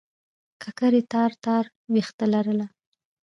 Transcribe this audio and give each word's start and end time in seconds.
ککرۍ 0.61 1.03
تار 1.11 1.31
تار 1.43 1.65
وېښته 1.93 2.25
لرله. 2.33 2.67